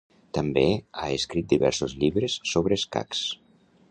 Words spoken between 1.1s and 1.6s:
escrit